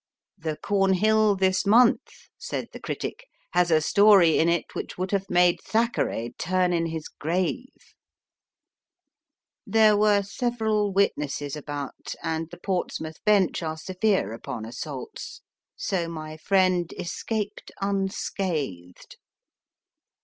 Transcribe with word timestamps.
The 0.39 0.57
CornJiill 0.57 1.37
this 1.39 1.63
month, 1.63 2.11
said 2.35 2.69
the 2.73 2.79
critic, 2.79 3.27
A. 3.53 3.53
CONAN 3.53 3.53
DOYLE 3.53 3.53
I0 3.53 3.53
5 3.53 3.59
has 3.59 3.71
a 3.71 3.87
story 3.87 4.39
in 4.39 4.49
it 4.49 4.65
which 4.73 4.97
would 4.97 5.11
have 5.11 5.29
made 5.29 5.59
Thackeray 5.63 6.33
turn 6.39 6.73
in 6.73 6.87
his 6.87 7.07
grave. 7.07 7.67
There 9.63 9.95
were 9.95 10.23
several 10.23 10.91
witnesses 10.91 11.55
about, 11.55 12.15
and 12.23 12.49
the 12.49 12.57
Portsmouth 12.57 13.23
bench 13.25 13.61
are 13.61 13.77
severe 13.77 14.33
upon 14.33 14.65
assaults, 14.65 15.41
so 15.75 16.09
my 16.09 16.35
friend 16.35 16.91
escaped 16.97 17.71
unscathed. 17.79 19.17